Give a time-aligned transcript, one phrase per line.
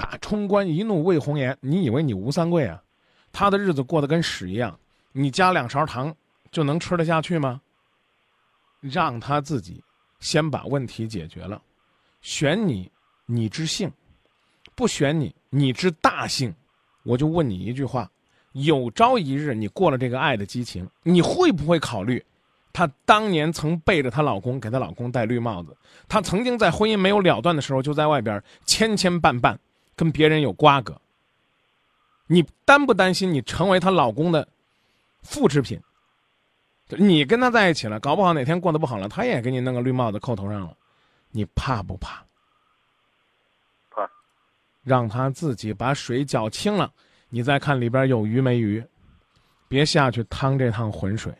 [0.00, 2.82] 啊，冲冠一怒为红颜，你以为你吴三桂啊？
[3.32, 4.78] 他的日子过得跟屎一样，
[5.12, 6.14] 你加两勺糖
[6.50, 7.60] 就能吃得下去吗？
[8.80, 9.82] 让他自己
[10.20, 11.60] 先把问题解决了，
[12.22, 12.90] 选你，
[13.26, 13.90] 你知性；
[14.74, 16.54] 不选你，你知大性。
[17.02, 18.10] 我就问你一句话：
[18.52, 22.24] 有朝一日你过了这个爱的激情，你会不会考虑，
[22.72, 25.76] 她当年曾背着她老公给她老公戴绿帽子，
[26.08, 29.56] 她曾经在婚姻没有了断的时候就在外边牵牵绊绊，
[30.00, 30.98] 跟别人有瓜葛。
[32.26, 34.48] 你担不担心你成为她老公的
[35.20, 35.78] 复制品？
[36.88, 40.74] 你跟他在一起了，搞不好哪天过得不好了，他也给你弄个绿帽子扣头上了，
[41.30, 42.24] 你怕不怕？
[43.90, 44.10] 怕。
[44.82, 46.90] 让他自己把水搅清了，
[47.28, 48.82] 你再看里边有鱼没鱼，
[49.68, 51.30] 别下去趟这趟浑水。